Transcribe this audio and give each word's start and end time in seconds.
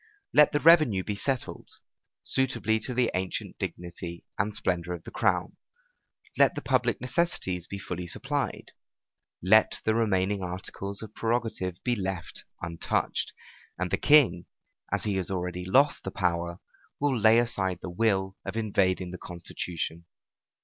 Let 0.33 0.51
the 0.51 0.59
revenue 0.59 1.03
be 1.03 1.15
settled, 1.15 1.69
suitably 2.23 2.79
to 2.85 2.93
the 2.95 3.11
ancient 3.13 3.59
dignity 3.59 4.25
and 4.35 4.55
splendor 4.55 4.93
of 4.93 5.03
the 5.03 5.11
crown; 5.11 5.57
let 6.39 6.55
the 6.55 6.61
public 6.63 6.99
necessities 6.99 7.67
be 7.67 7.77
fully 7.77 8.07
supplied; 8.07 8.71
let 9.43 9.79
the 9.83 9.93
remaining 9.93 10.41
articles 10.41 11.03
of 11.03 11.13
prerogative 11.13 11.75
be 11.83 11.95
left 11.95 12.45
untouched; 12.63 13.31
and 13.77 13.91
the 13.91 13.97
king, 13.97 14.47
as 14.91 15.03
he 15.03 15.17
has 15.17 15.29
already 15.29 15.65
lost 15.65 16.03
the 16.03 16.09
power, 16.09 16.57
will 16.99 17.15
lay 17.15 17.37
aside 17.37 17.77
the 17.83 17.91
will, 17.91 18.35
of 18.43 18.57
invading 18.57 19.11
the 19.11 19.19
constitution. 19.19 20.05